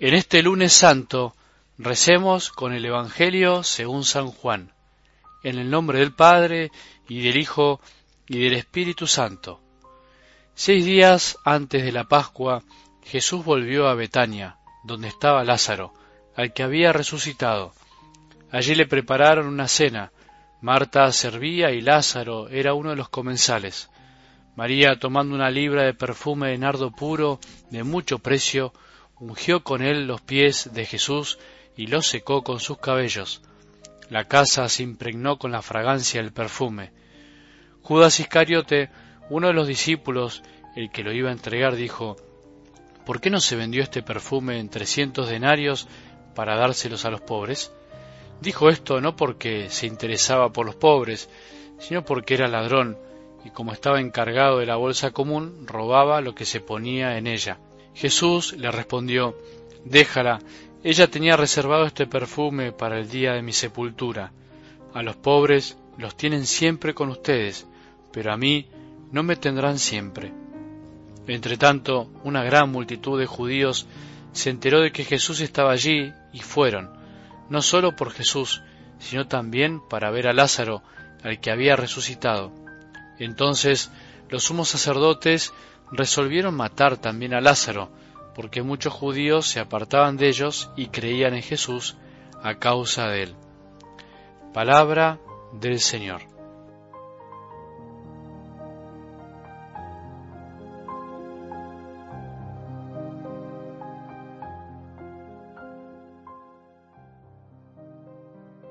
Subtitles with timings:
[0.00, 1.34] En este lunes santo
[1.76, 4.72] recemos con el Evangelio según San Juan,
[5.42, 6.70] en el nombre del Padre
[7.08, 7.80] y del Hijo
[8.28, 9.60] y del Espíritu Santo.
[10.54, 12.62] Seis días antes de la Pascua,
[13.02, 15.92] Jesús volvió a Betania, donde estaba Lázaro,
[16.36, 17.72] al que había resucitado.
[18.52, 20.12] Allí le prepararon una cena.
[20.60, 23.90] Marta servía y Lázaro era uno de los comensales.
[24.54, 27.40] María, tomando una libra de perfume de nardo puro
[27.70, 28.72] de mucho precio,
[29.20, 31.38] ungió con él los pies de Jesús
[31.76, 33.42] y los secó con sus cabellos.
[34.10, 36.92] La casa se impregnó con la fragancia del perfume.
[37.82, 38.90] Judas Iscariote,
[39.30, 40.42] uno de los discípulos,
[40.76, 42.16] el que lo iba a entregar, dijo,
[43.04, 45.88] ¿Por qué no se vendió este perfume en trescientos denarios
[46.34, 47.72] para dárselos a los pobres?
[48.40, 51.28] Dijo esto no porque se interesaba por los pobres,
[51.78, 52.98] sino porque era ladrón,
[53.44, 57.58] y como estaba encargado de la bolsa común, robaba lo que se ponía en ella.
[57.98, 59.36] Jesús le respondió,
[59.84, 60.38] Déjala,
[60.84, 64.30] ella tenía reservado este perfume para el día de mi sepultura.
[64.94, 67.66] A los pobres los tienen siempre con ustedes,
[68.12, 68.68] pero a mí
[69.10, 70.32] no me tendrán siempre.
[71.26, 73.88] Entretanto, una gran multitud de judíos
[74.32, 76.90] se enteró de que Jesús estaba allí y fueron,
[77.50, 78.62] no sólo por Jesús,
[79.00, 80.84] sino también para ver a Lázaro,
[81.24, 82.52] al que había resucitado.
[83.18, 83.90] Entonces
[84.28, 85.52] los sumos sacerdotes
[85.92, 87.90] resolvieron matar también a Lázaro,
[88.34, 91.96] porque muchos judíos se apartaban de ellos y creían en Jesús
[92.42, 93.34] a causa de él.
[94.52, 95.18] Palabra
[95.52, 96.22] del Señor.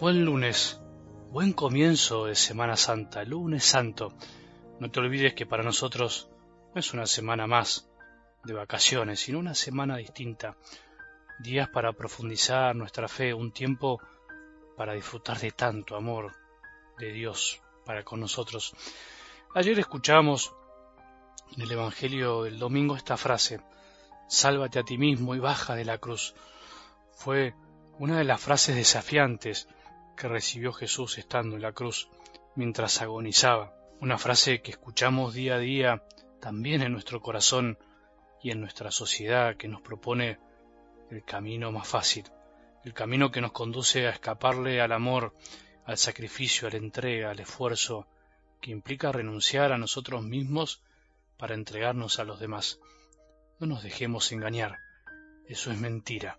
[0.00, 0.80] Buen lunes,
[1.30, 4.14] buen comienzo de Semana Santa, lunes santo.
[4.78, 6.30] No te olvides que para nosotros
[6.72, 7.88] no es una semana más
[8.44, 10.56] de vacaciones, sino una semana distinta,
[11.40, 14.00] días para profundizar nuestra fe, un tiempo
[14.76, 16.32] para disfrutar de tanto amor
[16.98, 18.72] de Dios para con nosotros.
[19.54, 20.54] Ayer escuchamos
[21.56, 23.60] en el Evangelio del domingo esta frase,
[24.28, 26.34] sálvate a ti mismo y baja de la cruz.
[27.14, 27.54] Fue
[27.98, 29.66] una de las frases desafiantes
[30.16, 32.08] que recibió Jesús estando en la cruz
[32.54, 36.02] mientras agonizaba, una frase que escuchamos día a día
[36.40, 37.78] también en nuestro corazón
[38.42, 40.38] y en nuestra sociedad que nos propone
[41.10, 42.24] el camino más fácil,
[42.84, 45.34] el camino que nos conduce a escaparle al amor,
[45.84, 48.06] al sacrificio, a la entrega, al esfuerzo,
[48.60, 50.82] que implica renunciar a nosotros mismos
[51.36, 52.80] para entregarnos a los demás.
[53.58, 54.78] No nos dejemos engañar,
[55.46, 56.38] eso es mentira.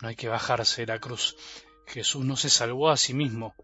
[0.00, 1.36] No hay que bajarse la cruz.
[1.86, 3.54] Jesús no se salvó a sí mismo,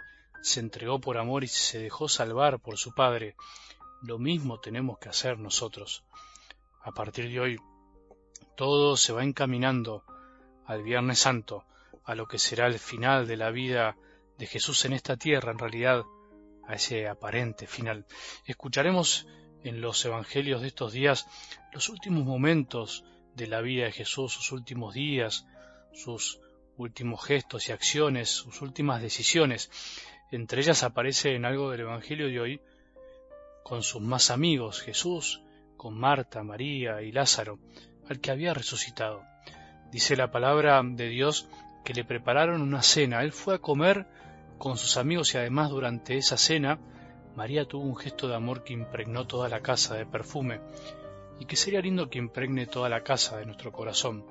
[0.42, 3.36] se entregó por amor y se dejó salvar por su Padre.
[4.02, 6.04] Lo mismo tenemos que hacer nosotros.
[6.82, 7.60] A partir de hoy,
[8.56, 10.04] todo se va encaminando
[10.66, 11.64] al Viernes Santo,
[12.04, 13.96] a lo que será el final de la vida
[14.38, 16.04] de Jesús en esta tierra, en realidad,
[16.66, 18.06] a ese aparente final.
[18.44, 19.26] Escucharemos
[19.62, 21.26] en los Evangelios de estos días
[21.72, 25.46] los últimos momentos de la vida de Jesús, sus últimos días,
[25.92, 26.40] sus
[26.76, 29.70] últimos gestos y acciones, sus últimas decisiones.
[30.30, 32.60] Entre ellas aparece en algo del Evangelio de hoy
[33.66, 35.42] con sus más amigos, Jesús,
[35.76, 37.58] con Marta, María y Lázaro,
[38.08, 39.24] al que había resucitado.
[39.90, 41.48] Dice la palabra de Dios
[41.84, 43.22] que le prepararon una cena.
[43.22, 44.06] Él fue a comer
[44.56, 46.78] con sus amigos y además durante esa cena
[47.34, 50.60] María tuvo un gesto de amor que impregnó toda la casa de perfume
[51.40, 54.24] y que sería lindo que impregne toda la casa de nuestro corazón.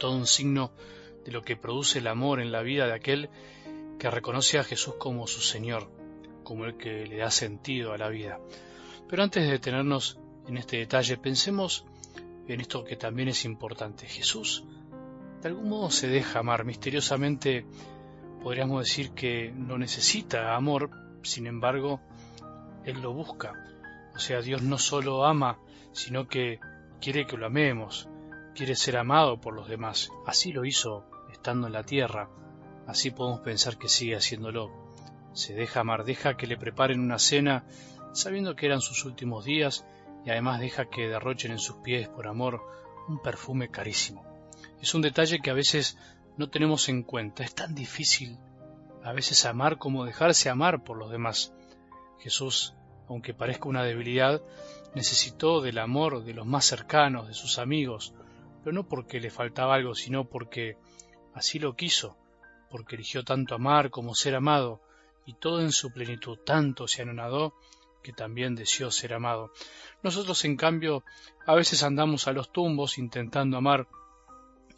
[0.00, 0.72] Todo un signo
[1.24, 3.30] de lo que produce el amor en la vida de aquel
[4.00, 6.01] que reconoce a Jesús como su Señor
[6.42, 8.38] como el que le da sentido a la vida.
[9.08, 11.84] Pero antes de detenernos en este detalle, pensemos
[12.48, 14.06] en esto que también es importante.
[14.06, 14.64] Jesús
[15.42, 16.64] de algún modo se deja amar.
[16.64, 17.66] Misteriosamente
[18.42, 20.90] podríamos decir que no necesita amor,
[21.22, 22.00] sin embargo,
[22.84, 23.52] Él lo busca.
[24.14, 25.58] O sea, Dios no solo ama,
[25.92, 26.60] sino que
[27.00, 28.08] quiere que lo amemos,
[28.54, 30.10] quiere ser amado por los demás.
[30.26, 32.28] Así lo hizo estando en la tierra,
[32.86, 34.91] así podemos pensar que sigue haciéndolo
[35.32, 37.64] se deja amar, deja que le preparen una cena
[38.12, 39.84] sabiendo que eran sus últimos días
[40.24, 42.62] y además deja que derrochen en sus pies por amor
[43.08, 44.24] un perfume carísimo.
[44.80, 45.98] Es un detalle que a veces
[46.36, 47.42] no tenemos en cuenta.
[47.44, 48.38] Es tan difícil
[49.02, 51.52] a veces amar como dejarse amar por los demás.
[52.20, 52.74] Jesús,
[53.08, 54.42] aunque parezca una debilidad,
[54.94, 58.14] necesitó del amor de los más cercanos, de sus amigos,
[58.62, 60.76] pero no porque le faltaba algo, sino porque
[61.34, 62.16] así lo quiso,
[62.70, 64.80] porque eligió tanto amar como ser amado,
[65.26, 67.54] y todo en su plenitud, tanto se anonadó
[68.02, 69.52] que también deseó ser amado.
[70.02, 71.04] Nosotros, en cambio,
[71.46, 73.86] a veces andamos a los tumbos intentando amar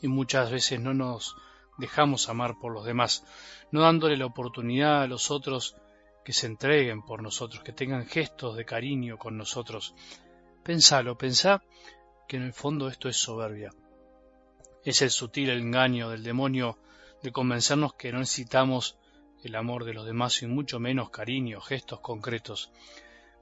[0.00, 1.36] y muchas veces no nos
[1.78, 3.24] dejamos amar por los demás,
[3.70, 5.76] no dándole la oportunidad a los otros
[6.24, 9.94] que se entreguen por nosotros, que tengan gestos de cariño con nosotros.
[10.62, 11.62] Pensalo, pensá
[12.28, 13.70] que en el fondo esto es soberbia.
[14.84, 16.78] Es el sutil engaño del demonio
[17.22, 18.98] de convencernos que no necesitamos
[19.44, 22.70] el amor de los demás y mucho menos cariño, gestos concretos.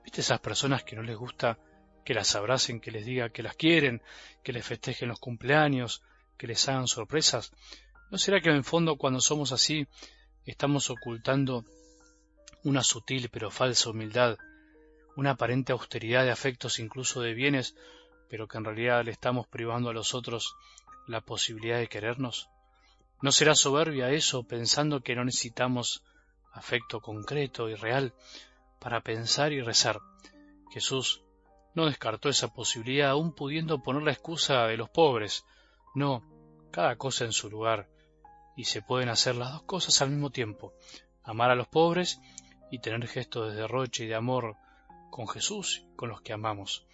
[0.03, 1.59] ¿Viste esas personas que no les gusta
[2.05, 4.03] que las abracen, que les diga que las quieren,
[4.43, 6.03] que les festejen los cumpleaños,
[6.37, 7.53] que les hagan sorpresas?
[8.11, 9.87] ¿No será que en el fondo cuando somos así
[10.45, 11.65] estamos ocultando
[12.65, 14.37] una sutil pero falsa humildad,
[15.17, 17.77] una aparente austeridad de afectos incluso de bienes,
[18.29, 20.57] pero que en realidad le estamos privando a los otros
[21.07, 22.49] la posibilidad de querernos?
[23.23, 26.03] ¿No será soberbia eso pensando que no necesitamos
[26.53, 28.13] afecto concreto y real
[28.81, 30.01] para pensar y rezar?
[30.73, 31.23] Jesús
[31.73, 35.45] no descartó esa posibilidad aún pudiendo poner la excusa de los pobres.
[35.95, 36.25] No,
[36.73, 37.89] cada cosa en su lugar,
[38.57, 40.75] y se pueden hacer las dos cosas al mismo tiempo,
[41.23, 42.21] amar a los pobres
[42.73, 44.57] y tener gestos de derroche y de amor
[45.13, 46.87] con Jesús y con los que amamos.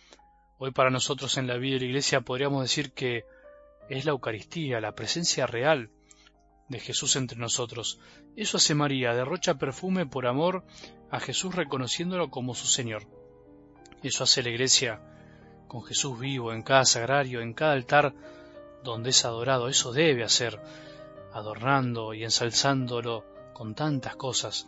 [0.58, 3.24] Hoy para nosotros en la vida de la Iglesia podríamos decir que
[3.88, 5.90] es la Eucaristía, la presencia real
[6.68, 7.98] de Jesús entre nosotros.
[8.36, 10.64] Eso hace María, derrocha perfume por amor
[11.10, 13.06] a Jesús reconociéndolo como su Señor.
[14.02, 15.00] Eso hace la Iglesia
[15.66, 18.14] con Jesús vivo en cada sagrario, en cada altar
[18.84, 19.68] donde es adorado.
[19.68, 20.60] Eso debe hacer,
[21.32, 24.66] adornando y ensalzándolo con tantas cosas.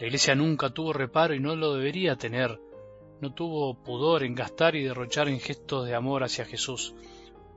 [0.00, 2.60] La Iglesia nunca tuvo reparo y no lo debería tener.
[3.20, 6.92] No tuvo pudor en gastar y derrochar en gestos de amor hacia Jesús,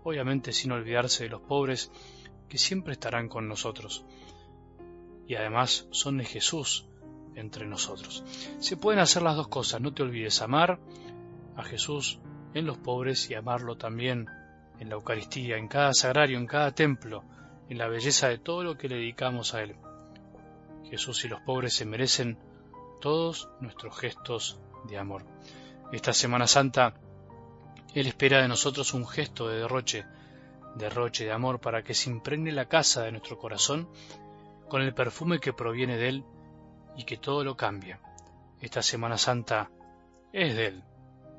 [0.03, 1.91] obviamente sin olvidarse de los pobres
[2.49, 4.05] que siempre estarán con nosotros.
[5.27, 6.87] Y además son de Jesús
[7.35, 8.23] entre nosotros.
[8.59, 10.79] Se pueden hacer las dos cosas, no te olvides amar
[11.55, 12.19] a Jesús
[12.53, 14.27] en los pobres y amarlo también
[14.79, 17.23] en la Eucaristía, en cada sagrario, en cada templo,
[17.69, 19.75] en la belleza de todo lo que le dedicamos a Él.
[20.89, 22.37] Jesús y los pobres se merecen
[23.01, 25.25] todos nuestros gestos de amor.
[25.91, 26.95] Esta Semana Santa,
[27.93, 30.05] Él espera de nosotros un gesto de derroche,
[30.75, 33.89] derroche de amor para que se impregne la casa de nuestro corazón
[34.69, 36.25] con el perfume que proviene de Él
[36.97, 37.99] y que todo lo cambia.
[38.61, 39.71] Esta Semana Santa
[40.33, 40.83] es de Él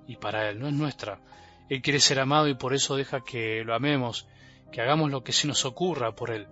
[0.06, 1.20] y para Él, no es nuestra.
[1.68, 4.28] Él quiere ser amado y por eso deja que lo amemos,
[4.72, 6.48] que hagamos lo que se nos ocurra por Él.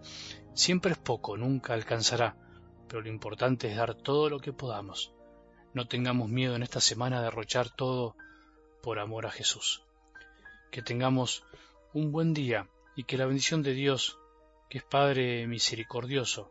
[0.55, 2.37] Siempre es poco, nunca alcanzará,
[2.89, 5.13] pero lo importante es dar todo lo que podamos.
[5.73, 8.17] No tengamos miedo en esta semana de derrochar todo
[8.83, 9.83] por amor a Jesús.
[10.71, 11.45] Que tengamos
[11.93, 14.19] un buen día y que la bendición de Dios,
[14.69, 16.51] que es Padre misericordioso,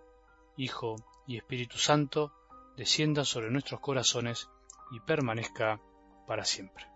[0.57, 0.95] Hijo
[1.25, 2.33] y Espíritu Santo,
[2.77, 4.49] descienda sobre nuestros corazones
[4.91, 5.81] y permanezca
[6.27, 6.92] para siempre.